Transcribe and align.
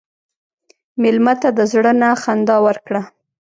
مېلمه 1.01 1.33
ته 1.41 1.49
د 1.57 1.59
زړه 1.71 1.91
نه 2.01 2.09
خندا 2.21 2.57
ورکړه. 2.67 3.01